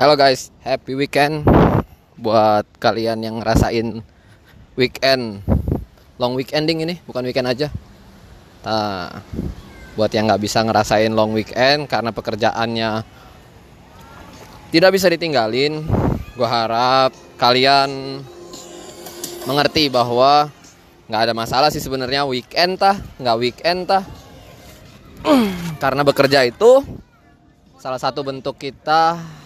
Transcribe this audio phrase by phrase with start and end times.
[0.00, 1.44] Halo guys, happy weekend
[2.16, 4.00] buat kalian yang ngerasain
[4.72, 5.44] weekend
[6.16, 7.68] long weekending ini, bukan weekend aja.
[8.64, 9.20] Nah,
[10.00, 13.04] buat yang nggak bisa ngerasain long weekend karena pekerjaannya
[14.72, 15.84] tidak bisa ditinggalin,
[16.32, 18.24] gue harap kalian
[19.44, 20.48] mengerti bahwa
[21.12, 24.08] nggak ada masalah sih sebenarnya weekend tah, nggak weekend tah.
[25.84, 26.80] karena bekerja itu
[27.76, 29.39] salah satu bentuk kita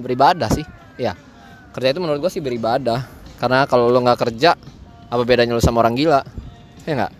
[0.00, 0.64] beribadah sih
[0.96, 1.14] ya
[1.78, 3.06] kerja itu menurut gue sih beribadah.
[3.38, 4.58] Karena kalau lo nggak kerja
[5.08, 6.26] apa bedanya lo sama orang gila?
[6.82, 7.12] Ya nggak?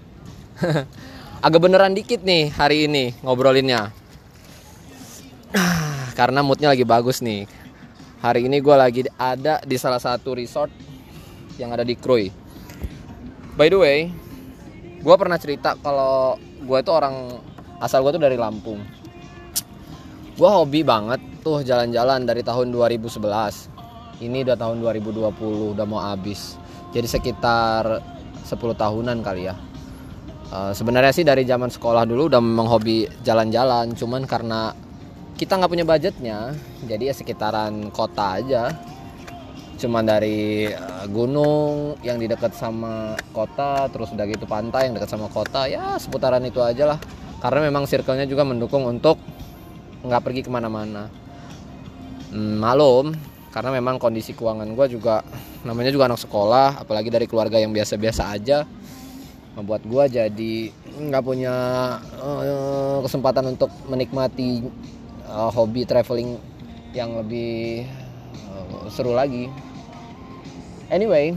[1.46, 3.94] Agak beneran dikit nih hari ini ngobrolinnya.
[6.18, 7.46] Karena moodnya lagi bagus nih.
[8.18, 10.74] Hari ini gue lagi ada di salah satu resort
[11.54, 12.34] yang ada di Krui.
[13.54, 13.98] By the way
[14.98, 17.38] gue pernah cerita kalau gue itu orang
[17.78, 18.82] asal gue tuh dari Lampung
[20.38, 23.18] gue hobi banget tuh jalan-jalan dari tahun 2011
[24.22, 26.54] ini udah tahun 2020 udah mau habis.
[26.94, 28.02] Jadi sekitar
[28.46, 29.54] 10 tahunan kali ya.
[30.48, 33.94] Uh, sebenarnya sih dari zaman sekolah dulu udah memang hobi jalan-jalan.
[33.98, 34.74] Cuman karena
[35.38, 36.38] kita nggak punya budgetnya
[36.86, 38.62] jadi ya sekitaran kota aja.
[39.78, 45.14] Cuman dari uh, gunung yang di dekat sama kota terus udah gitu pantai yang dekat
[45.14, 46.98] sama kota ya seputaran itu aja lah.
[47.38, 49.37] Karena memang circle-nya juga mendukung untuk
[50.04, 51.10] nggak pergi ke mana-mana.
[52.28, 53.16] Hmm, malum
[53.48, 55.24] karena memang kondisi keuangan gue juga
[55.64, 58.68] namanya juga anak sekolah apalagi dari keluarga yang biasa-biasa aja
[59.56, 60.54] membuat gue jadi
[61.08, 61.54] nggak punya
[62.20, 64.62] uh, kesempatan untuk menikmati
[65.26, 66.36] uh, hobi traveling
[66.92, 67.88] yang lebih
[68.52, 69.48] uh, seru lagi.
[70.92, 71.32] Anyway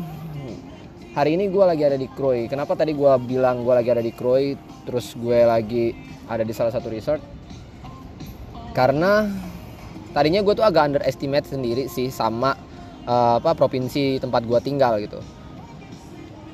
[1.12, 2.48] hari ini gue lagi ada di Kroy.
[2.48, 5.96] Kenapa tadi gue bilang gue lagi ada di Kroy terus gue lagi
[6.28, 7.41] ada di salah satu resort
[8.72, 9.28] karena
[10.12, 12.56] tadinya gue tuh agak underestimate sendiri sih sama
[13.08, 15.20] uh, apa provinsi tempat gue tinggal gitu.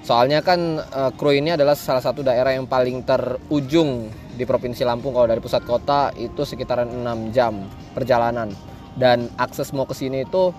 [0.08, 4.08] Soalnya kan uh, Kru ini adalah salah satu daerah yang paling terujung
[4.40, 5.12] di provinsi Lampung.
[5.12, 8.56] Kalau dari pusat kota itu sekitaran 6 jam perjalanan.
[8.96, 10.56] Dan akses mau ke sini itu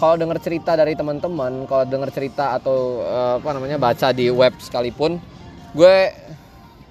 [0.00, 4.50] kalau dengar cerita dari teman-teman kalau dengar cerita atau uh, apa namanya baca di web
[4.58, 5.22] sekalipun
[5.78, 6.10] gue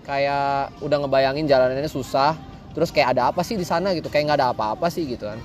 [0.08, 4.08] kayak udah ngebayangin jalanannya susah terus kayak ada apa sih di sana gitu?
[4.08, 5.40] Kayak nggak ada apa-apa sih gitu kan.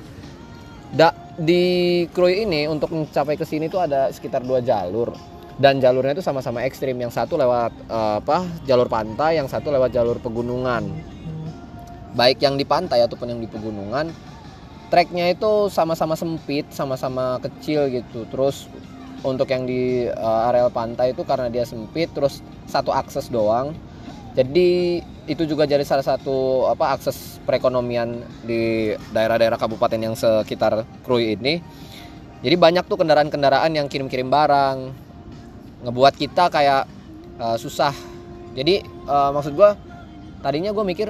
[0.95, 5.13] Da, di Krui ini untuk mencapai ke sini tuh ada sekitar dua jalur.
[5.57, 6.97] Dan jalurnya itu sama-sama ekstrim.
[7.01, 10.85] Yang satu lewat uh, apa jalur pantai yang satu lewat jalur pegunungan.
[12.17, 14.09] Baik yang di pantai ataupun yang di pegunungan
[14.87, 18.25] treknya itu sama-sama sempit sama-sama kecil gitu.
[18.31, 18.71] Terus
[19.27, 23.75] untuk yang di uh, areal pantai itu karena dia sempit terus satu akses doang
[24.37, 31.41] jadi itu juga jadi salah satu apa akses perekonomian di daerah-daerah kabupaten yang sekitar Krui
[31.41, 31.65] ini.
[32.45, 34.93] Jadi banyak tuh kendaraan-kendaraan yang kirim-kirim barang,
[35.89, 36.85] ngebuat kita kayak
[37.41, 37.97] uh, susah.
[38.53, 39.71] Jadi uh, maksud gue,
[40.45, 41.09] tadinya gue mikir,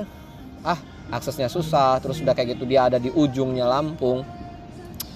[0.62, 0.78] ah
[1.10, 4.22] aksesnya susah, terus udah kayak gitu dia ada di ujungnya Lampung,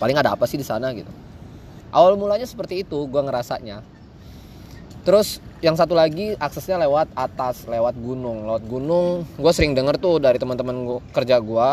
[0.03, 1.15] paling ada apa sih di sana gitu.
[1.95, 3.87] Awal mulanya seperti itu, gue ngerasanya.
[5.07, 8.49] Terus yang satu lagi aksesnya lewat atas lewat gunung.
[8.49, 11.69] Lewat gunung gue sering denger tuh dari teman-teman kerja gue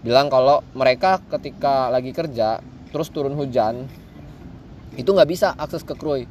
[0.00, 3.84] bilang kalau mereka ketika lagi kerja terus turun hujan
[4.96, 6.24] itu nggak bisa akses ke Krui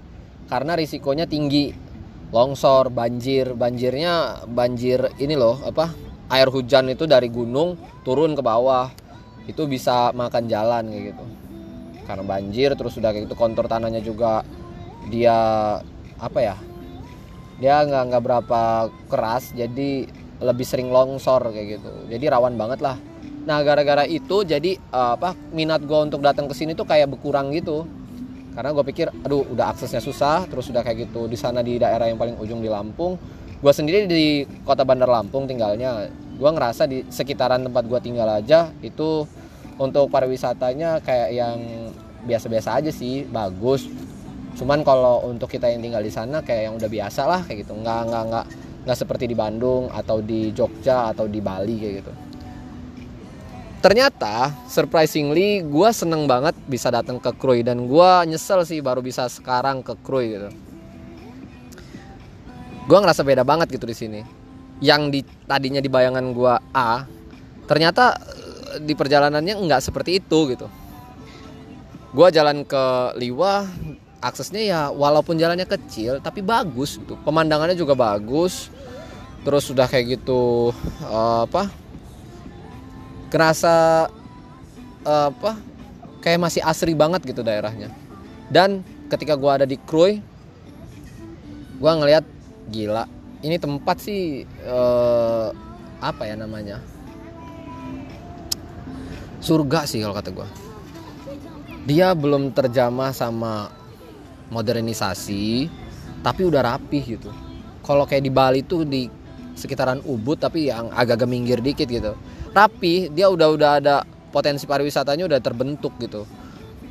[0.50, 1.86] karena risikonya tinggi.
[2.28, 5.96] Longsor banjir banjirnya banjir ini loh apa
[6.28, 8.92] air hujan itu dari gunung turun ke bawah
[9.48, 11.26] itu bisa makan jalan kayak gitu.
[12.04, 14.44] Karena banjir terus udah kayak gitu kontur tanahnya juga
[15.08, 15.40] dia
[16.20, 16.58] apa ya
[17.58, 18.62] dia nggak nggak berapa
[19.10, 20.06] keras jadi
[20.38, 21.92] lebih sering longsor kayak gitu.
[22.14, 22.98] Jadi rawan banget lah.
[23.50, 27.50] Nah gara-gara itu jadi uh, apa minat gue untuk datang ke sini tuh kayak berkurang
[27.58, 27.90] gitu.
[28.54, 31.26] Karena gue pikir aduh udah aksesnya susah terus udah kayak gitu.
[31.26, 33.18] Di sana di daerah yang paling ujung di Lampung
[33.58, 38.70] gue sendiri di kota Bandar Lampung tinggalnya gue ngerasa di sekitaran tempat gue tinggal aja
[38.86, 39.26] itu
[39.82, 41.58] untuk pariwisatanya kayak yang
[42.30, 43.90] biasa-biasa aja sih bagus
[44.58, 47.78] cuman kalau untuk kita yang tinggal di sana kayak yang udah biasa lah kayak gitu.
[47.78, 48.46] Nggak nggak nggak
[48.90, 52.14] nggak seperti di Bandung atau di Jogja atau di Bali kayak gitu.
[53.78, 57.62] Ternyata surprisingly gue seneng banget bisa datang ke Krui.
[57.62, 60.50] Dan gue nyesel sih baru bisa sekarang ke Krui gitu.
[62.90, 64.22] Gue ngerasa beda banget gitu di sini.
[64.82, 67.06] Yang di tadinya di bayangan gue A
[67.70, 68.18] ternyata
[68.74, 70.66] eh, di perjalanannya nggak seperti itu gitu.
[72.18, 73.68] Gue jalan ke Liwa
[74.18, 77.18] aksesnya ya walaupun jalannya kecil tapi bagus gitu.
[77.22, 78.70] Pemandangannya juga bagus.
[79.46, 80.74] Terus sudah kayak gitu
[81.08, 81.72] uh, apa?
[83.32, 84.08] Kerasa
[85.08, 85.56] uh, apa?
[86.20, 87.94] Kayak masih asri banget gitu daerahnya.
[88.52, 90.20] Dan ketika gue ada di Krui
[91.78, 92.26] gue ngeliat
[92.74, 93.06] gila
[93.46, 95.54] ini tempat sih uh,
[96.02, 96.82] apa ya namanya?
[99.38, 100.48] Surga sih kalau kata gue
[101.88, 103.72] dia belum terjamah sama
[104.50, 105.68] modernisasi
[106.22, 107.32] tapi udah rapih gitu.
[107.86, 109.08] Kalau kayak di Bali tuh di
[109.56, 112.14] sekitaran Ubud tapi yang agak-agak dikit gitu.
[112.52, 113.96] Rapi dia udah udah ada
[114.34, 116.28] potensi pariwisatanya udah terbentuk gitu.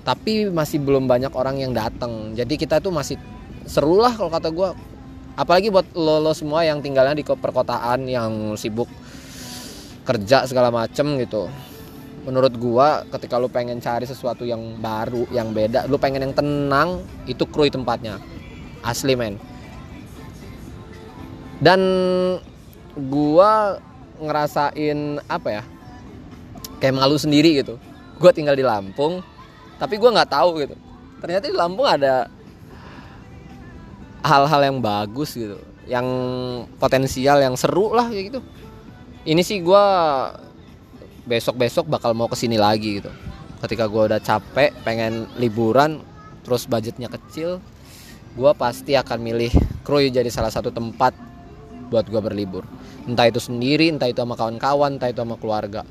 [0.07, 3.19] Tapi masih belum banyak orang yang datang jadi kita tuh masih
[3.67, 4.69] seru lah kalau kata gue
[5.35, 8.87] apalagi buat lo, lo semua yang tinggalnya di perkotaan yang sibuk
[10.07, 11.51] kerja segala macem gitu
[12.27, 17.07] menurut gua ketika lu pengen cari sesuatu yang baru yang beda lu pengen yang tenang
[17.31, 18.19] itu krui tempatnya.
[18.83, 19.39] Asli men.
[21.63, 21.81] Dan
[23.09, 23.79] gua
[24.19, 25.63] ngerasain apa ya?
[26.83, 27.81] Kayak malu sendiri gitu.
[28.21, 29.23] Gue tinggal di Lampung
[29.77, 30.77] tapi gue nggak tahu gitu.
[31.23, 32.29] Ternyata di Lampung ada
[34.27, 35.57] hal-hal yang bagus gitu
[35.87, 36.07] yang
[36.83, 38.41] potensial yang seru lah kayak gitu.
[39.27, 39.85] Ini sih gue
[41.27, 43.11] besok-besok bakal mau ke sini lagi gitu.
[43.61, 46.01] Ketika gue udah capek pengen liburan
[46.47, 47.59] terus budgetnya kecil
[48.37, 49.51] gue pasti akan milih
[49.83, 51.13] Krui jadi salah satu tempat
[51.91, 52.63] buat gue berlibur.
[53.07, 55.83] Entah itu sendiri entah itu sama kawan-kawan entah itu sama keluarga.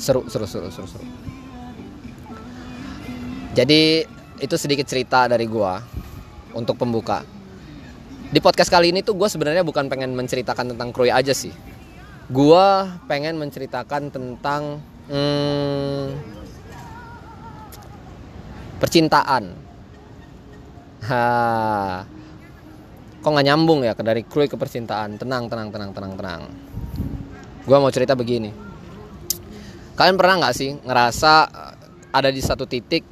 [0.00, 1.06] Seru seru seru seru seru.
[3.56, 4.04] Jadi
[4.40, 5.72] itu sedikit cerita dari gue
[6.56, 7.24] untuk pembuka.
[8.26, 11.75] Di podcast kali ini tuh gue sebenarnya bukan pengen menceritakan tentang Krui aja sih
[12.26, 12.66] gue
[13.06, 16.04] pengen menceritakan tentang hmm,
[18.82, 19.54] percintaan.
[21.06, 21.22] Ha.
[23.22, 25.22] Kok nggak nyambung ya dari krui ke percintaan?
[25.22, 26.42] Tenang tenang tenang tenang tenang.
[27.62, 28.50] Gue mau cerita begini.
[29.94, 31.74] Kalian pernah nggak sih ngerasa eh,
[32.10, 33.06] ada di satu titik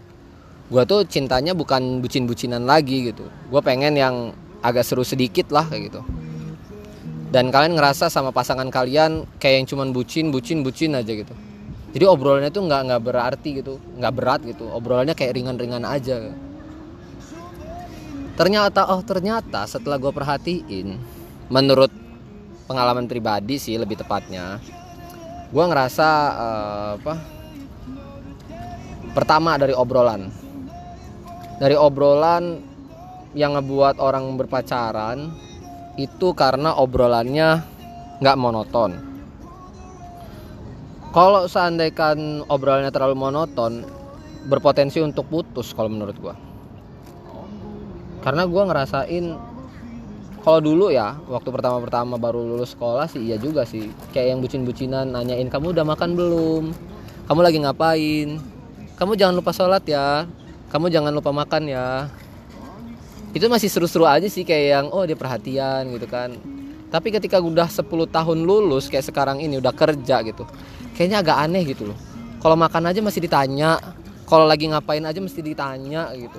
[0.64, 3.30] gue tuh cintanya bukan bucin-bucinan lagi gitu.
[3.46, 6.23] Gue pengen yang agak seru sedikit lah kayak gitu
[7.34, 11.34] dan kalian ngerasa sama pasangan kalian kayak yang cuman bucin bucin bucin aja gitu.
[11.90, 14.70] Jadi obrolannya tuh nggak nggak berarti gitu nggak berat gitu.
[14.70, 16.30] Obrolannya kayak ringan-ringan aja.
[18.38, 20.94] Ternyata oh ternyata setelah gue perhatiin
[21.50, 21.90] menurut
[22.70, 24.62] pengalaman pribadi sih lebih tepatnya
[25.52, 26.08] gue ngerasa
[26.38, 27.14] uh, apa
[29.10, 30.30] pertama dari obrolan.
[31.58, 32.62] Dari obrolan
[33.34, 35.34] yang ngebuat orang berpacaran
[35.94, 37.62] itu karena obrolannya
[38.18, 38.98] nggak monoton.
[41.14, 43.86] Kalau seandainya obrolannya terlalu monoton
[44.50, 46.34] berpotensi untuk putus kalau menurut gue
[48.24, 49.24] karena gue ngerasain
[50.40, 53.88] kalau dulu ya waktu pertama-pertama baru lulus sekolah sih iya juga sih.
[54.12, 56.64] Kayak yang bucin-bucinan nanyain kamu udah makan belum?
[57.24, 58.40] Kamu lagi ngapain?
[59.00, 60.28] Kamu jangan lupa sholat ya.
[60.68, 62.12] Kamu jangan lupa makan ya
[63.34, 66.38] itu masih seru-seru aja sih kayak yang oh dia perhatian gitu kan.
[66.88, 70.46] Tapi ketika udah 10 tahun lulus kayak sekarang ini udah kerja gitu
[70.94, 71.98] kayaknya agak aneh gitu loh.
[72.38, 73.82] Kalau makan aja masih ditanya
[74.24, 76.38] kalau lagi ngapain aja mesti ditanya gitu.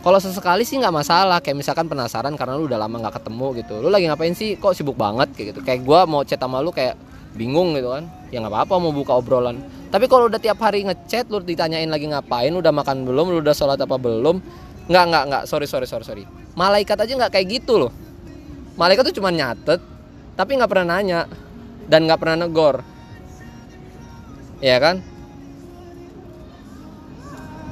[0.00, 3.74] Kalau sesekali sih nggak masalah kayak misalkan penasaran karena lu udah lama nggak ketemu gitu.
[3.84, 4.56] Lu lagi ngapain sih?
[4.56, 5.28] Kok sibuk banget?
[5.36, 5.60] Kayak gitu.
[5.60, 6.96] Kayak gue mau chat sama lu kayak
[7.36, 8.08] bingung gitu kan.
[8.32, 9.60] Ya nggak apa-apa mau buka obrolan.
[9.92, 13.52] Tapi kalau udah tiap hari ngechat lu ditanyain lagi ngapain udah makan belum lu udah
[13.52, 14.40] sholat apa belum
[14.90, 15.42] nggak nggak nggak.
[15.46, 16.24] Sorry sorry sorry sorry.
[16.58, 17.92] Malaikat aja nggak kayak gitu loh.
[18.74, 19.78] Malaikat tuh cuma nyatet
[20.34, 21.30] tapi nggak pernah nanya
[21.86, 22.82] dan nggak pernah negor.
[24.58, 24.98] Ya kan?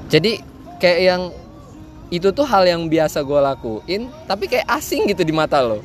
[0.09, 0.41] Jadi
[0.79, 1.23] kayak yang
[2.09, 5.83] itu tuh hal yang biasa gue lakuin tapi kayak asing gitu di mata lo.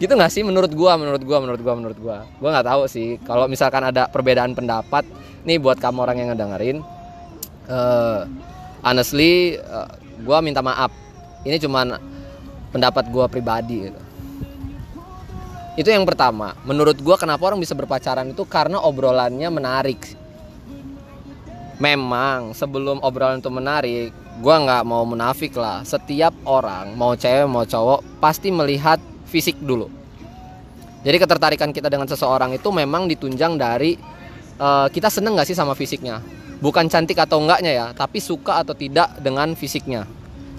[0.00, 3.20] Gitu nggak sih menurut gue menurut gue menurut gue menurut gue gue nggak tahu sih.
[3.22, 5.04] Kalau misalkan ada perbedaan pendapat
[5.44, 6.78] nih buat kamu orang yang ngedengerin
[7.70, 8.26] uh,
[8.82, 9.86] honestly uh,
[10.18, 10.90] gue minta maaf.
[11.46, 11.94] Ini cuman
[12.74, 14.00] pendapat gue pribadi gitu.
[15.78, 16.58] Itu yang pertama.
[16.66, 20.02] Menurut gue kenapa orang bisa berpacaran itu karena obrolannya menarik.
[21.78, 25.86] Memang sebelum obrolan itu menarik gue nggak mau munafik lah.
[25.86, 28.98] Setiap orang mau cewek mau cowok pasti melihat
[29.30, 29.86] fisik dulu.
[31.06, 33.94] Jadi ketertarikan kita dengan seseorang itu memang ditunjang dari
[34.58, 38.74] uh, kita seneng nggak sih sama fisiknya bukan cantik atau enggaknya ya tapi suka atau
[38.74, 40.04] tidak dengan fisiknya.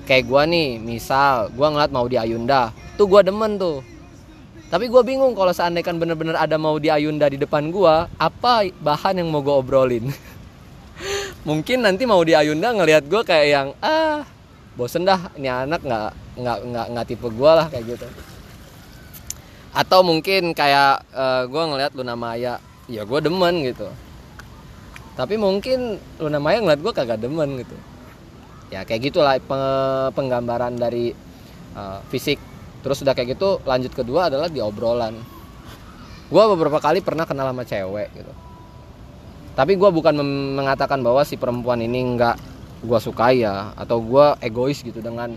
[0.08, 2.74] Kayak gue nih misal gue ngeliat mau di Ayunda.
[2.98, 3.86] Tuh gue demen tuh.
[4.70, 9.22] Tapi gue bingung kalau seandainya bener-bener ada mau di Ayunda di depan gue apa bahan
[9.22, 10.10] yang mau gue obrolin?
[11.48, 14.25] Mungkin nanti mau di Ayunda ngelihat gue kayak yang ah
[14.74, 18.08] bosen dah ini anak nggak nggak nggak nggak tipe gue lah kayak gitu.
[19.70, 22.58] Atau mungkin kayak uh, eh, gue ngelihat Luna Maya
[22.89, 23.86] ya gue demen gitu
[25.19, 27.75] tapi mungkin Luna Maya ngeliat gue kagak demen gitu.
[28.71, 31.11] Ya kayak gitulah pe- penggambaran dari
[31.75, 32.39] uh, fisik.
[32.79, 35.19] Terus udah kayak gitu lanjut kedua adalah di obrolan.
[36.31, 38.31] Gue beberapa kali pernah kenal sama cewek gitu.
[39.59, 40.23] Tapi gue bukan
[40.55, 42.35] mengatakan bahwa si perempuan ini nggak
[42.88, 45.35] gue sukai ya atau gue egois gitu dengan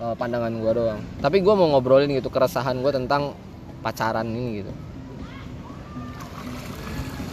[0.00, 1.00] uh, pandangan gue doang.
[1.20, 3.36] Tapi gue mau ngobrolin gitu keresahan gue tentang
[3.84, 4.72] pacaran ini gitu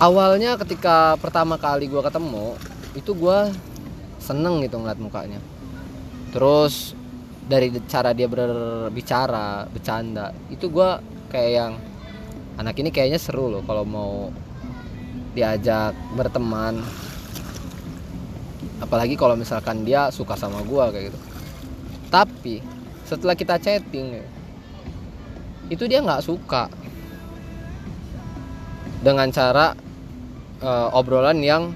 [0.02, 2.58] awalnya ketika pertama kali gue ketemu
[2.98, 3.54] itu gue
[4.18, 5.38] seneng gitu ngeliat mukanya.
[6.34, 6.98] Terus
[7.46, 10.90] dari cara dia berbicara bercanda itu gue
[11.30, 11.74] kayak yang
[12.58, 14.34] anak ini kayaknya seru loh kalau mau
[15.38, 16.82] diajak berteman.
[18.82, 21.20] Apalagi kalau misalkan dia suka sama gue kayak gitu.
[22.10, 22.56] Tapi
[23.06, 24.18] setelah kita chatting
[25.70, 26.68] itu dia nggak suka
[29.02, 29.74] dengan cara
[30.62, 31.74] uh, obrolan yang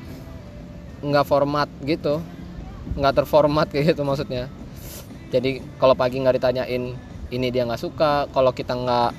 [1.01, 2.22] nggak format gitu.
[2.96, 4.48] Nggak terformat kayak gitu maksudnya.
[5.34, 6.96] Jadi kalau pagi nggak ditanyain
[7.34, 8.30] ini dia nggak suka.
[8.32, 9.12] Kalau kita nggak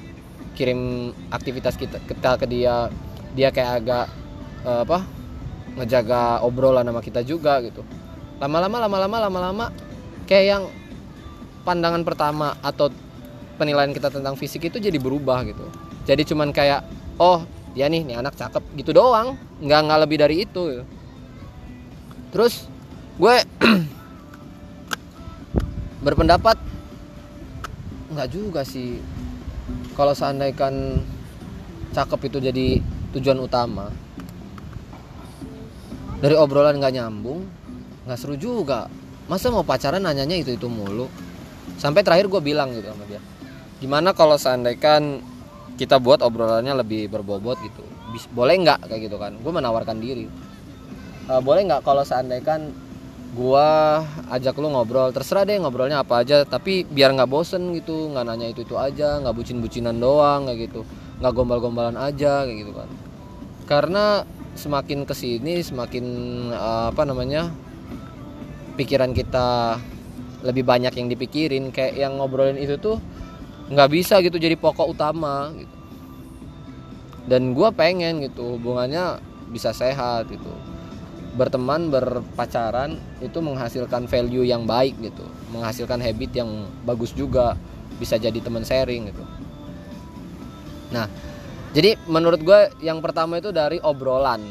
[0.57, 2.89] kirim aktivitas kita, kita ke dia
[3.37, 4.07] dia kayak agak
[4.65, 5.05] uh, apa
[5.77, 7.85] ngejaga obrolan sama kita juga gitu.
[8.41, 9.67] Lama-lama lama-lama lama-lama
[10.25, 10.65] kayak yang
[11.69, 12.89] pandangan pertama atau
[13.61, 15.69] penilaian kita tentang fisik itu jadi berubah gitu.
[16.09, 16.87] Jadi cuman kayak
[17.21, 17.45] oh
[17.77, 19.37] ya nih nih anak cakep gitu doang.
[19.61, 20.83] Nggak nggak lebih dari itu.
[22.33, 22.65] Terus
[23.21, 23.37] gue
[26.05, 26.57] berpendapat
[28.17, 28.97] nggak juga sih.
[29.93, 30.73] Kalau seandainya
[31.93, 32.67] cakep itu jadi
[33.17, 33.89] tujuan utama
[36.21, 37.45] dari obrolan nggak nyambung
[38.07, 38.89] nggak seru juga.
[39.27, 41.11] Masa mau pacaran nanyanya itu itu mulu?
[41.83, 43.19] Sampai terakhir gue bilang gitu sama dia.
[43.83, 44.79] Gimana kalau seandainya
[45.75, 47.83] kita buat obrolannya lebih berbobot gitu.
[48.33, 48.87] Boleh nggak?
[48.89, 49.35] Kayak gitu kan.
[49.43, 50.31] Gue menawarkan diri.
[51.27, 52.71] Uh, boleh nggak kalau seandainya
[53.37, 53.69] gue
[54.33, 55.13] ajak lu ngobrol?
[55.13, 59.21] Terserah deh ngobrolnya apa aja tapi biar nggak bosen gitu nggak nanya itu itu aja
[59.21, 60.87] nggak bucin bucinan doang kayak gitu.
[61.21, 62.89] Nggak gombal gombalan aja kayak gitu kan.
[63.67, 64.05] Karena
[64.57, 66.05] semakin ke sini semakin
[66.57, 67.53] uh, apa namanya
[68.81, 69.77] pikiran kita
[70.41, 71.69] lebih banyak yang dipikirin.
[71.75, 72.97] Kayak yang ngobrolin itu tuh
[73.67, 75.77] nggak bisa gitu jadi pokok utama gitu.
[77.27, 79.19] Dan gue pengen gitu hubungannya
[79.51, 80.53] bisa sehat gitu.
[81.35, 85.27] Berteman berpacaran itu menghasilkan value yang baik gitu.
[85.51, 87.59] Menghasilkan habit yang bagus juga
[87.99, 89.25] bisa jadi teman sharing gitu.
[90.95, 91.11] Nah
[91.75, 94.47] jadi menurut gue yang pertama itu dari obrolan.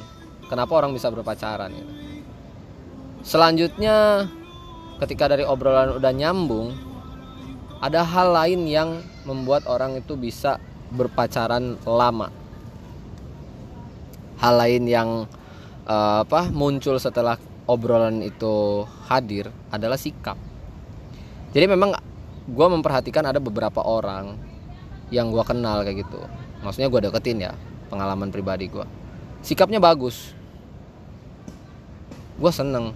[0.45, 1.93] Kenapa orang bisa berpacaran gitu.
[3.25, 4.29] selanjutnya
[5.01, 6.77] ketika dari obrolan udah nyambung
[7.85, 8.89] ada hal lain yang
[9.29, 10.57] membuat orang itu bisa
[10.89, 12.33] berpacaran lama
[14.41, 15.09] hal lain yang
[15.85, 17.37] uh, apa muncul setelah
[17.69, 20.37] obrolan itu hadir adalah sikap.
[21.53, 21.93] Jadi memang
[22.45, 24.37] gue memperhatikan ada beberapa orang
[25.13, 26.21] yang gue kenal kayak gitu.
[26.65, 27.53] Maksudnya gue deketin ya
[27.89, 28.85] pengalaman pribadi gue.
[29.45, 30.33] Sikapnya bagus.
[32.35, 32.91] Gue seneng.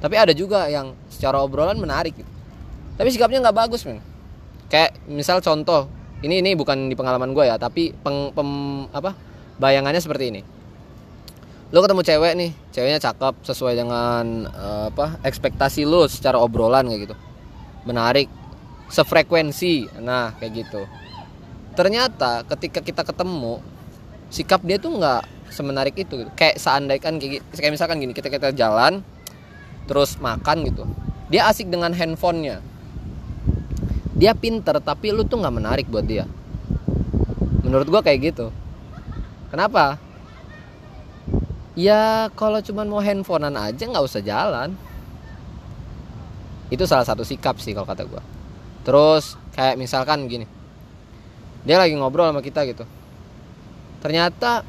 [0.00, 2.37] Tapi ada juga yang secara obrolan menarik gitu.
[2.98, 4.02] Tapi sikapnya nggak bagus men.
[4.68, 5.86] Kayak misal contoh,
[6.20, 8.50] ini ini bukan di pengalaman gue ya, tapi peng, pem,
[8.90, 9.14] apa
[9.56, 10.42] bayangannya seperti ini.
[11.70, 17.08] Lu ketemu cewek nih ceweknya cakep sesuai dengan uh, apa ekspektasi lu secara obrolan kayak
[17.08, 17.16] gitu.
[17.86, 18.28] Menarik.
[18.88, 20.00] Sefrekuensi.
[20.00, 20.82] Nah kayak gitu.
[21.76, 23.60] Ternyata ketika kita ketemu
[24.32, 26.30] sikap dia tuh nggak semenarik itu gitu.
[26.36, 29.00] kayak seandainya kayak, kayak misalkan gini kita kita jalan
[29.88, 30.84] terus makan gitu
[31.32, 32.60] dia asik dengan handphonenya
[34.18, 36.26] dia pinter tapi lu tuh nggak menarik buat dia.
[37.62, 38.50] Menurut gua kayak gitu.
[39.48, 39.96] Kenapa?
[41.78, 44.74] Ya kalau cuma mau handphonean aja nggak usah jalan.
[46.68, 48.22] Itu salah satu sikap sih kalau kata gue
[48.88, 50.48] terus kayak misalkan gini.
[51.68, 52.88] Dia lagi ngobrol sama kita gitu.
[54.00, 54.64] Ternyata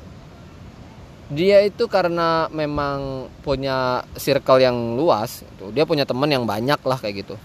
[1.29, 5.69] dia itu karena memang punya circle yang luas gitu.
[5.69, 7.37] dia punya teman yang banyak lah kayak gitu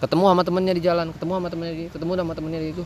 [0.00, 2.82] ketemu sama temennya di jalan ketemu sama temennya di ketemu sama temennya di itu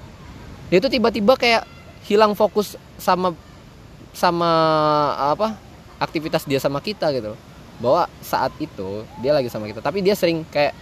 [0.69, 1.63] dia itu tiba-tiba kayak
[2.05, 3.33] hilang fokus sama
[4.15, 4.51] sama
[5.35, 5.57] apa
[5.99, 7.39] aktivitas dia sama kita gitu
[7.79, 10.75] bahwa saat itu dia lagi sama kita tapi dia sering kayak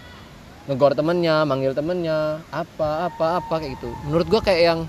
[0.71, 3.91] negor temennya manggil temennya apa apa apa kayak gitu.
[4.07, 4.81] Menurut gue kayak yang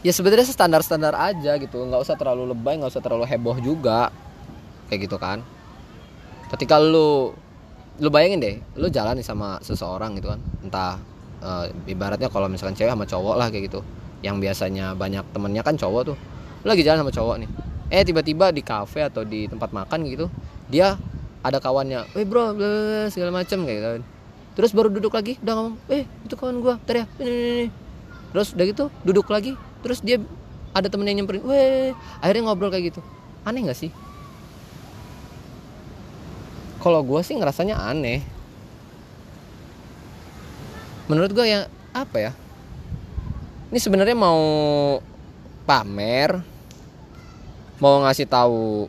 [0.00, 4.08] ya sebenarnya standar standar aja gitu nggak usah terlalu lebay nggak usah terlalu heboh juga
[4.88, 5.44] kayak gitu kan.
[6.48, 7.36] Ketika lu
[7.98, 10.40] lu bayangin deh lu jalan nih sama seseorang gitu kan.
[10.62, 10.98] Entah
[11.42, 11.50] e,
[11.90, 13.80] ibaratnya kalau misalkan cewek sama cowok lah kayak gitu.
[14.22, 16.16] Yang biasanya banyak temennya kan cowok tuh.
[16.62, 17.50] Lu lagi jalan sama cowok nih.
[17.88, 20.28] Eh tiba-tiba di kafe atau di tempat makan gitu
[20.68, 21.00] dia
[21.40, 22.52] ada kawannya eh bro
[23.08, 23.88] segala macam kayak gitu
[24.52, 27.66] terus baru duduk lagi udah ngomong eh itu kawan gua ntar ya ini, ini, ini.
[28.34, 30.20] terus udah gitu duduk lagi terus dia
[30.76, 31.96] ada temen yang nyamperin weh.
[32.20, 33.00] Akhirnya ngobrol kayak gitu.
[33.42, 33.90] Aneh nggak sih
[36.78, 38.22] kalau gua sih ngerasanya aneh.
[41.10, 42.32] Menurut gua ya apa ya?
[43.68, 44.40] Ini sebenarnya mau
[45.68, 46.40] pamer
[47.78, 48.88] mau ngasih tahu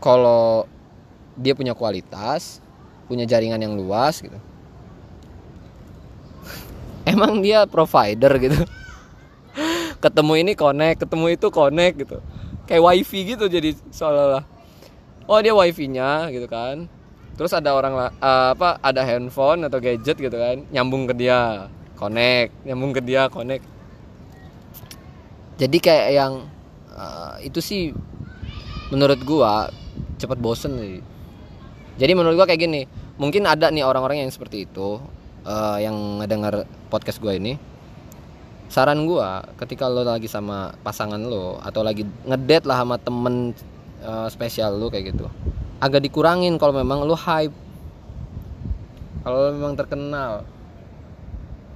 [0.00, 0.64] kalau
[1.36, 2.62] dia punya kualitas
[3.10, 4.38] punya jaringan yang luas gitu.
[7.10, 8.56] Emang dia provider gitu.
[10.04, 12.18] Ketemu ini connect ketemu itu connect gitu.
[12.70, 14.59] Kayak wifi gitu jadi seolah-olah
[15.30, 16.90] oh dia wifi nya gitu kan.
[17.38, 18.10] Terus ada orang uh,
[18.52, 20.66] apa ada handphone atau gadget gitu kan.
[20.74, 22.50] Nyambung ke dia connect.
[22.66, 23.62] Nyambung ke dia connect.
[25.56, 26.32] Jadi kayak yang
[26.90, 27.94] uh, itu sih
[28.90, 29.70] menurut gua
[30.18, 31.00] cepet bosen nih
[32.00, 32.88] jadi menurut gua kayak gini
[33.20, 34.96] mungkin ada nih orang-orang yang seperti itu
[35.44, 37.60] uh, yang ngedengar podcast gua ini.
[38.70, 43.52] Saran gua ketika lo lagi sama pasangan lo atau lagi ngedate lah sama temen
[44.04, 45.26] uh, spesial lo kayak gitu.
[45.80, 47.54] Agak dikurangin kalau memang lo hype.
[49.24, 50.44] Kalau memang terkenal.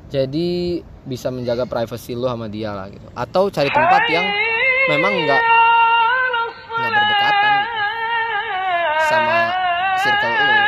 [0.09, 3.09] Jadi bisa menjaga privasi lo sama dia lah gitu.
[3.13, 4.27] Atau cari tempat yang
[4.89, 5.43] memang nggak
[6.75, 7.55] nggak berdekatan
[9.09, 9.39] sama
[10.01, 10.65] circle lo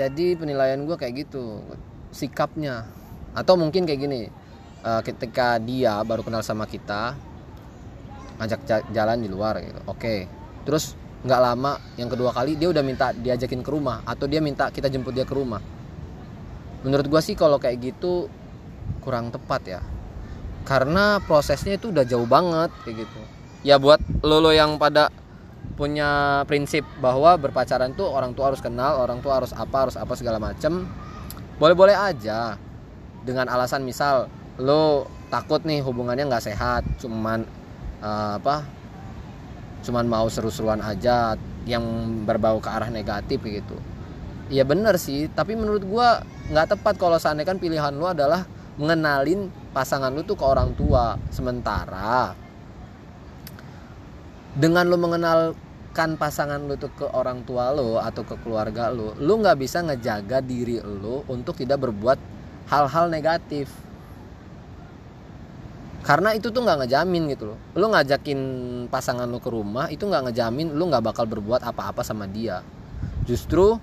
[0.00, 1.60] jadi penilaian gue kayak gitu.
[2.08, 2.88] Sikapnya.
[3.36, 4.32] Atau mungkin kayak gini
[4.82, 7.14] uh, ketika dia baru kenal sama kita
[8.40, 9.80] ngajak jalan di luar gitu.
[9.84, 10.24] Oke.
[10.64, 14.72] Terus nggak lama yang kedua kali dia udah minta diajakin ke rumah atau dia minta
[14.72, 15.60] kita jemput dia ke rumah.
[16.80, 18.32] Menurut gue sih kalau kayak gitu
[19.04, 19.80] kurang tepat ya.
[20.64, 23.20] Karena prosesnya itu udah jauh banget kayak gitu.
[23.60, 25.12] Ya buat lo lo yang pada
[25.76, 30.12] punya prinsip bahwa berpacaran tuh orang tua harus kenal orang tua harus apa harus apa
[30.16, 30.88] segala macem
[31.60, 32.56] boleh boleh aja.
[33.20, 37.44] Dengan alasan misal lo takut nih hubungannya nggak sehat cuman
[38.00, 38.66] uh, apa?
[39.80, 41.84] Cuman mau seru-seruan aja yang
[42.24, 43.76] berbau ke arah negatif gitu.
[44.50, 49.46] Iya bener sih tapi menurut gua nggak tepat kalau seandainya kan pilihan lu adalah mengenalin
[49.70, 51.14] pasangan lu tuh ke orang tua.
[51.30, 52.34] Sementara
[54.56, 59.38] dengan lu mengenalkan pasangan lu tuh ke orang tua lu atau ke keluarga lu lu
[59.38, 62.18] nggak bisa ngejaga diri lu untuk tidak berbuat
[62.66, 63.70] hal-hal negatif
[66.00, 67.58] karena itu tuh nggak ngejamin gitu loh.
[67.76, 68.40] Lu ngajakin
[68.88, 72.64] pasangan lu ke rumah itu nggak ngejamin lu nggak bakal berbuat apa-apa sama dia.
[73.28, 73.76] Justru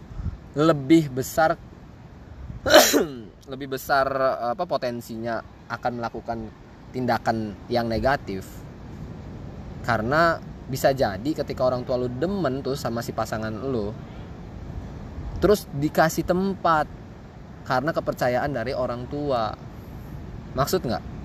[0.58, 1.54] lebih besar
[3.54, 4.10] lebih besar
[4.50, 6.50] apa potensinya akan melakukan
[6.90, 8.50] tindakan yang negatif.
[9.86, 13.96] Karena bisa jadi ketika orang tua lu demen tuh sama si pasangan lu
[15.38, 16.90] terus dikasih tempat
[17.62, 19.54] karena kepercayaan dari orang tua.
[20.58, 21.17] Maksud nggak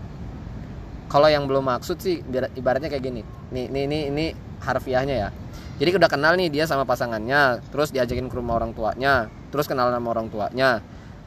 [1.13, 2.25] kalau yang belum maksud sih
[2.57, 3.21] ibaratnya kayak gini.
[3.53, 4.27] Nih nih ini ini
[4.65, 5.29] harfiahnya ya.
[5.77, 9.93] Jadi udah kenal nih dia sama pasangannya terus diajakin ke rumah orang tuanya terus kenal
[9.93, 10.81] sama orang tuanya.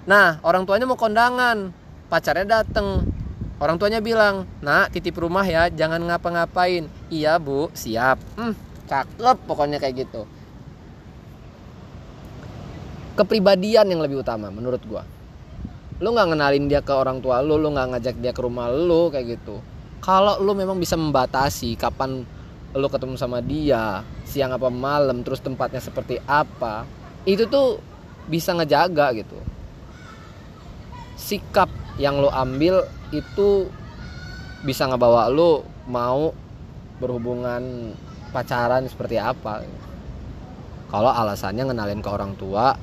[0.09, 1.69] Nah orang tuanya mau kondangan
[2.09, 3.05] pacarnya dateng.
[3.61, 6.89] Orang tuanya bilang nak titip rumah ya jangan ngapa-ngapain.
[7.13, 8.17] Iya bu siap.
[8.41, 8.57] Hmm,
[8.89, 10.25] cakep pokoknya kayak gitu.
[13.13, 15.05] Kepribadian yang lebih utama menurut gua.
[16.01, 19.13] Lu nggak ngenalin dia ke orang tua lu lu nggak ngajak dia ke rumah lu
[19.13, 19.61] kayak gitu
[20.05, 22.21] kalau lu memang bisa membatasi kapan
[22.77, 26.85] lu ketemu sama dia siang apa malam terus tempatnya seperti apa
[27.25, 27.81] itu tuh
[28.29, 29.37] bisa ngejaga gitu.
[31.17, 33.65] Sikap yang lo ambil itu
[34.61, 36.29] bisa ngebawa lo mau
[37.01, 37.93] berhubungan
[38.29, 39.65] pacaran seperti apa.
[40.85, 42.77] Kalau alasannya ngenalin ke orang tua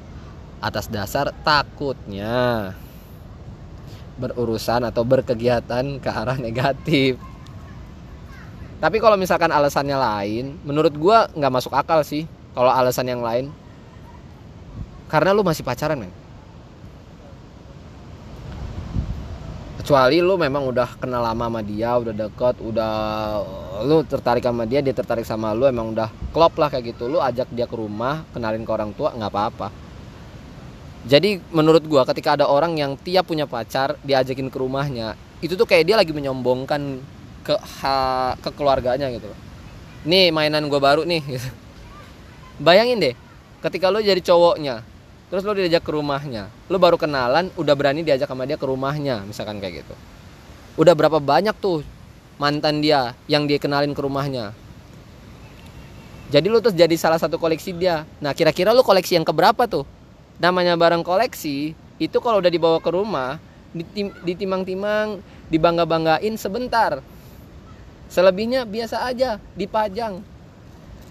[0.59, 2.75] atas dasar takutnya
[4.23, 7.19] berurusan atau berkegiatan ke arah negatif.
[8.79, 13.51] Tapi kalau misalkan alasannya lain menurut gue nggak masuk akal sih kalau alasan yang lain.
[15.11, 16.15] Karena lu masih pacaran men.
[19.83, 22.95] Kecuali lu memang udah kenal lama sama dia udah deket udah
[23.83, 27.11] lu tertarik sama dia dia tertarik sama lu emang udah klop lah kayak gitu.
[27.11, 29.82] Lu ajak dia ke rumah kenalin ke orang tua nggak apa-apa
[31.03, 35.67] jadi menurut gua ketika ada orang yang tiap punya pacar diajakin ke rumahnya itu tuh
[35.67, 37.03] kayak dia lagi menyombongkan
[37.43, 37.95] ke ha,
[38.39, 39.27] ke keluarganya gitu
[40.07, 41.49] nih mainan gue baru nih gitu.
[42.63, 43.15] bayangin deh
[43.63, 44.83] ketika lo jadi cowoknya
[45.31, 49.27] terus lo diajak ke rumahnya lo baru kenalan udah berani diajak sama dia ke rumahnya
[49.27, 49.95] misalkan kayak gitu.
[50.73, 51.85] Udah berapa banyak tuh
[52.41, 54.57] mantan dia yang dia kenalin ke rumahnya.
[56.33, 58.09] Jadi lu terus jadi salah satu koleksi dia.
[58.25, 59.85] Nah kira-kira lu koleksi yang keberapa tuh
[60.39, 63.37] namanya barang koleksi itu kalau udah dibawa ke rumah
[63.73, 67.01] ditim ditimang-timang dibangga-banggain sebentar
[68.13, 70.21] selebihnya biasa aja dipajang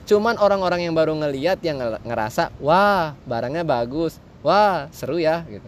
[0.06, 5.66] cuman orang-orang yang baru ngeliat yang ngerasa wah barangnya bagus wah seru ya gitu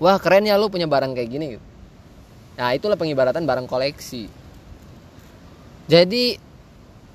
[0.00, 1.70] wah keren ya lu punya barang kayak gini gitu
[2.60, 4.28] Nah itulah pengibaratan barang koleksi.
[5.88, 6.36] Jadi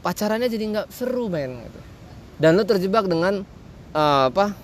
[0.02, 1.62] pacarannya jadi nggak seru men.
[1.62, 1.80] Gitu.
[2.41, 3.46] Dan lu terjebak dengan
[3.94, 4.58] uh, apa?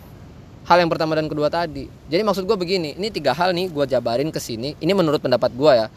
[0.66, 1.90] Hal yang pertama dan kedua tadi.
[2.10, 4.78] Jadi maksud gue begini, ini tiga hal nih gue jabarin ke sini.
[4.78, 5.88] Ini menurut pendapat gue ya.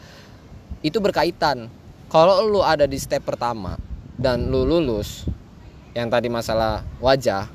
[0.81, 1.69] Itu berkaitan.
[2.09, 3.77] Kalau lu ada di step pertama
[4.17, 5.25] dan lu lulus,
[5.93, 7.49] yang tadi masalah wajah,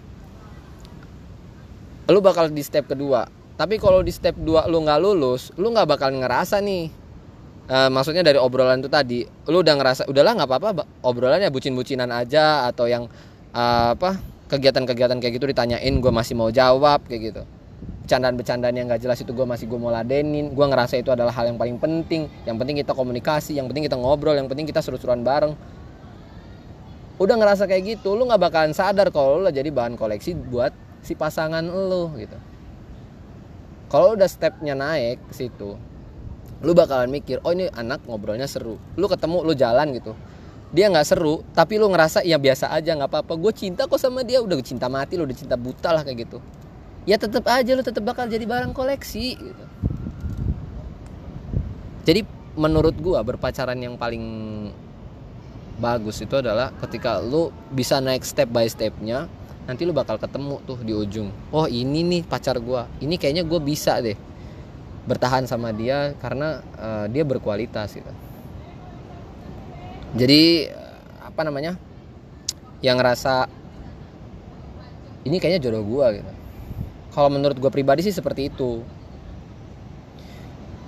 [2.10, 3.26] lu bakal di step kedua.
[3.60, 6.88] Tapi kalau di step 2 lu nggak lulus, lu nggak bakal ngerasa nih
[7.70, 10.70] uh, maksudnya dari obrolan itu tadi lu udah ngerasa udahlah nggak apa-apa
[11.06, 13.06] obrolannya bucin-bucinan aja atau yang
[13.54, 14.18] uh, apa
[14.50, 17.42] kegiatan-kegiatan kayak gitu ditanyain gue masih mau jawab kayak gitu.
[18.04, 20.50] Bercandaan-bercandaan yang gak jelas itu gue masih gue mau ladenin.
[20.50, 22.26] Gue ngerasa itu adalah hal yang paling penting.
[22.42, 25.54] Yang penting kita komunikasi yang penting kita ngobrol yang penting kita seru-seruan bareng.
[27.22, 30.74] Udah ngerasa kayak gitu lu nggak bakalan sadar kalau lu jadi bahan koleksi buat
[31.06, 32.34] si pasangan lu gitu.
[33.86, 35.78] Kalau udah stepnya naik ke situ
[36.60, 38.76] lu bakalan mikir oh ini anak ngobrolnya seru.
[38.98, 40.12] Lu ketemu lu jalan gitu
[40.70, 43.34] dia nggak seru tapi lu ngerasa ya biasa aja nggak apa-apa.
[43.34, 46.38] Gue cinta kok sama dia udah cinta mati lu udah cinta buta lah kayak gitu.
[47.08, 49.64] Ya tetap aja lu tetap bakal jadi barang koleksi gitu.
[52.06, 52.20] Jadi
[52.54, 54.22] menurut gue berpacaran yang paling
[55.80, 59.26] bagus itu adalah ketika lu bisa naik step by stepnya
[59.64, 61.34] nanti lu bakal ketemu tuh di ujung.
[61.50, 64.14] Oh ini nih pacar gue ini kayaknya gue bisa deh.
[65.00, 68.29] Bertahan sama dia karena uh, dia berkualitas gitu
[70.14, 70.74] jadi
[71.22, 71.78] apa namanya
[72.82, 73.46] yang ngerasa
[75.22, 76.32] ini kayaknya jodoh gue gitu.
[77.10, 78.82] Kalau menurut gue pribadi sih seperti itu.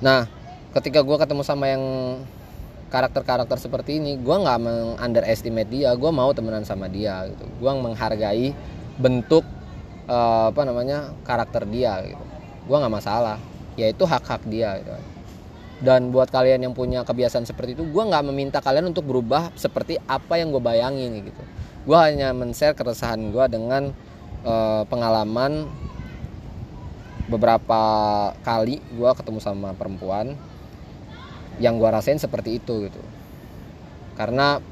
[0.00, 0.26] Nah
[0.72, 1.84] ketika gue ketemu sama yang
[2.88, 7.44] karakter-karakter seperti ini gue nggak mengunderestimate dia gue mau temenan sama dia gitu.
[7.60, 8.56] Gue menghargai
[8.98, 9.44] bentuk
[10.08, 12.24] uh, apa namanya karakter dia gitu.
[12.66, 13.38] Gue nggak masalah.
[13.78, 15.11] Ya itu hak-hak dia gitu.
[15.82, 19.98] Dan buat kalian yang punya kebiasaan seperti itu gue nggak meminta kalian untuk berubah seperti
[20.06, 21.42] apa yang gue bayangin gitu.
[21.82, 23.90] Gue hanya men-share keresahan gue dengan
[24.46, 25.66] uh, pengalaman
[27.26, 27.82] beberapa
[28.46, 30.38] kali gue ketemu sama perempuan
[31.58, 33.02] yang gue rasain seperti itu gitu.
[34.14, 34.62] Karena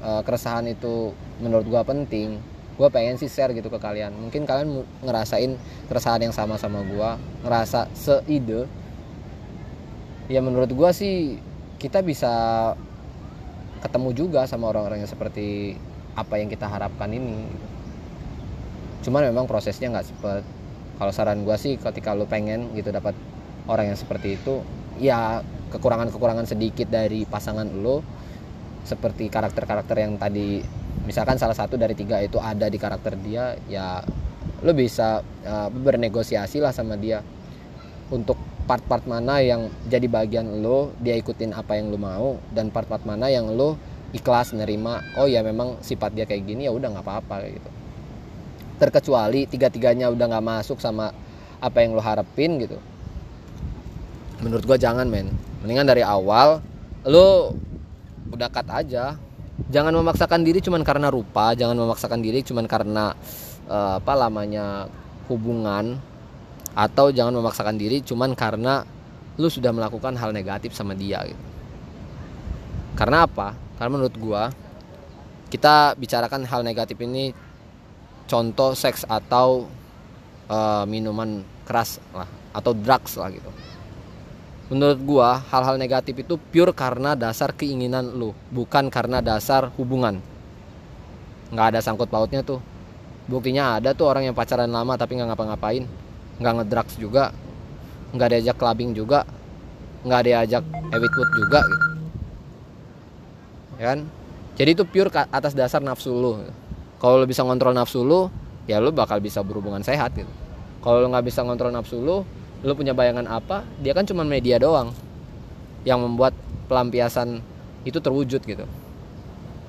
[0.00, 1.12] uh, keresahan itu
[1.44, 2.40] menurut gue penting
[2.74, 4.16] gue pengen sih share gitu ke kalian.
[4.16, 5.60] Mungkin kalian ngerasain
[5.92, 7.10] keresahan yang sama sama gue
[7.44, 8.64] ngerasa seide
[10.28, 11.36] ya menurut gue sih
[11.76, 12.32] kita bisa
[13.84, 15.76] ketemu juga sama orang-orang yang seperti
[16.16, 17.44] apa yang kita harapkan ini.
[19.04, 20.42] Cuman memang prosesnya nggak cepet.
[20.96, 23.12] Kalau saran gue sih ketika lo pengen gitu dapat
[23.68, 24.62] orang yang seperti itu
[25.02, 25.42] ya
[25.74, 28.04] kekurangan-kekurangan sedikit dari pasangan lo
[28.84, 30.60] seperti karakter-karakter yang tadi
[31.08, 34.04] misalkan salah satu dari tiga itu ada di karakter dia ya
[34.62, 37.24] lo bisa uh, bernegosiasi lah sama dia
[38.12, 43.04] untuk part-part mana yang jadi bagian lo dia ikutin apa yang lo mau dan part-part
[43.04, 43.76] mana yang lo
[44.16, 47.70] ikhlas nerima oh ya memang sifat dia kayak gini ya udah nggak apa-apa gitu.
[48.80, 51.12] Terkecuali tiga-tiganya udah nggak masuk sama
[51.60, 52.80] apa yang lo harapin gitu.
[54.40, 55.28] Menurut gua jangan men.
[55.60, 56.64] Mendingan dari awal
[57.04, 57.52] lo
[58.32, 59.20] udah cut aja.
[59.70, 63.14] Jangan memaksakan diri cuman karena rupa jangan memaksakan diri cuman karena
[63.68, 64.90] uh, apa lamanya
[65.30, 66.00] hubungan
[66.74, 68.82] atau jangan memaksakan diri cuman karena
[69.38, 71.44] lu sudah melakukan hal negatif sama dia gitu.
[72.94, 73.54] Karena apa?
[73.78, 74.50] Karena menurut gua
[75.50, 77.30] kita bicarakan hal negatif ini
[78.26, 79.70] contoh seks atau
[80.50, 83.50] uh, minuman keras lah atau drugs lah gitu.
[84.70, 90.22] Menurut gua hal-hal negatif itu pure karena dasar keinginan lu bukan karena dasar hubungan.
[91.50, 92.62] Nggak ada sangkut pautnya tuh.
[93.26, 96.03] Buktinya ada tuh orang yang pacaran lama tapi nggak ngapa-ngapain
[96.38, 97.30] nggak ngedrugs juga
[98.14, 99.26] nggak diajak clubbing juga
[100.04, 101.86] nggak diajak food juga gitu.
[103.74, 104.06] Ya kan?
[104.54, 106.46] Jadi itu pure atas dasar nafsu lu
[107.02, 108.30] kalau lu bisa ngontrol nafsu lu
[108.70, 110.30] ya lu bakal bisa berhubungan sehat gitu.
[110.78, 112.22] Kalau lu nggak bisa ngontrol nafsu lu
[112.64, 114.94] lu punya bayangan apa dia kan cuma media doang
[115.84, 116.32] yang membuat
[116.70, 117.42] pelampiasan
[117.82, 118.64] itu terwujud gitu.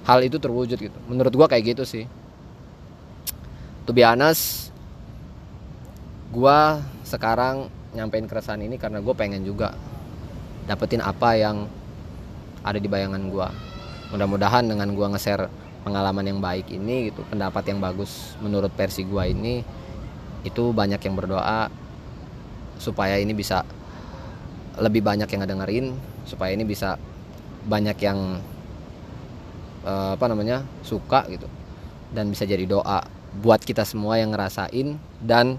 [0.05, 0.97] Hal itu terwujud gitu.
[1.09, 2.05] Menurut gua kayak gitu sih.
[3.89, 4.64] To be honest
[6.33, 9.71] gua sekarang nyampein keresahan ini karena gue pengen juga
[10.67, 11.71] dapetin apa yang
[12.59, 13.47] ada di bayangan gue
[14.11, 15.47] mudah-mudahan dengan gue nge-share
[15.87, 19.63] pengalaman yang baik ini gitu pendapat yang bagus menurut versi gue ini
[20.43, 21.71] itu banyak yang berdoa
[22.77, 23.63] supaya ini bisa
[24.75, 25.95] lebih banyak yang ngedengerin
[26.27, 26.99] supaya ini bisa
[27.65, 28.43] banyak yang
[29.87, 31.47] uh, apa namanya suka gitu.
[32.13, 33.05] Dan bisa jadi doa
[33.41, 35.57] buat kita semua yang ngerasain dan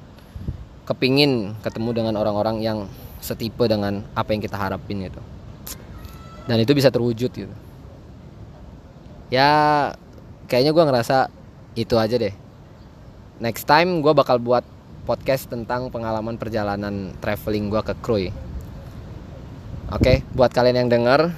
[0.86, 2.78] kepingin ketemu dengan orang-orang yang
[3.18, 5.18] setipe dengan apa yang kita harapin gitu.
[6.46, 7.54] Dan itu bisa terwujud gitu.
[9.34, 9.50] Ya
[10.46, 11.16] kayaknya gue ngerasa
[11.74, 12.30] itu aja deh.
[13.42, 14.62] Next time gue bakal buat
[15.04, 18.30] podcast tentang pengalaman perjalanan traveling gue ke Krui.
[19.90, 21.34] Oke buat kalian yang denger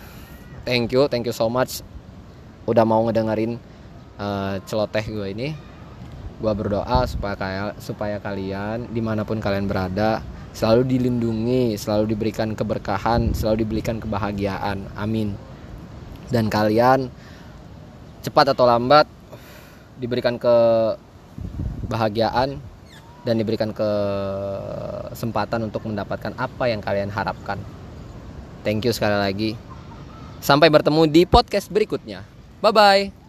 [0.68, 1.80] thank you thank you so much.
[2.68, 3.56] Udah mau ngedengerin
[4.20, 5.67] uh, celoteh gue ini
[6.38, 10.22] gue berdoa supaya supaya kalian di mana pun kalian berada
[10.54, 15.34] selalu dilindungi selalu diberikan keberkahan selalu diberikan kebahagiaan amin
[16.30, 17.10] dan kalian
[18.22, 19.06] cepat atau lambat
[19.98, 22.62] diberikan kebahagiaan
[23.26, 27.58] dan diberikan kesempatan untuk mendapatkan apa yang kalian harapkan.
[28.62, 29.58] Thank you sekali lagi.
[30.38, 32.22] Sampai bertemu di podcast berikutnya.
[32.62, 33.27] Bye bye.